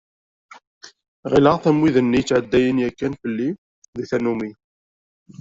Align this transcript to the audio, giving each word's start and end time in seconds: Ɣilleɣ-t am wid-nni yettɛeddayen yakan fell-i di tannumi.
Ɣilleɣ-t 1.31 1.65
am 1.69 1.81
wid-nni 1.81 2.17
yettɛeddayen 2.19 2.81
yakan 2.83 3.13
fell-i 3.21 3.49
di 3.95 4.03
tannumi. 4.09 4.49